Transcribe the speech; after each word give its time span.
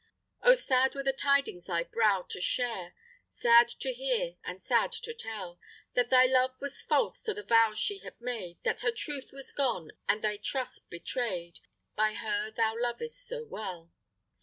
Oh! 0.41 0.55
sad 0.55 0.95
were 0.95 1.03
the 1.03 1.13
tidings 1.13 1.67
thy 1.67 1.83
brow 1.83 2.23
to 2.29 2.41
shade, 2.41 2.93
Sad 3.29 3.67
to 3.81 3.93
hear 3.93 4.35
and 4.43 4.59
sad 4.59 4.91
to 4.93 5.13
tell; 5.13 5.59
That 5.93 6.09
thy 6.09 6.25
love 6.25 6.55
was 6.59 6.81
false 6.81 7.21
to 7.21 7.35
the 7.35 7.43
vows 7.43 7.77
she 7.77 7.99
had 7.99 8.19
made, 8.19 8.57
That 8.63 8.81
her 8.81 8.89
truth 8.91 9.31
was 9.31 9.51
gone, 9.51 9.91
and 10.09 10.23
thy 10.23 10.37
trust 10.37 10.89
betray'd 10.89 11.59
By 11.95 12.13
her 12.15 12.49
thou 12.49 12.73
lovest 12.81 13.27
so 13.27 13.43
well. 13.43 13.91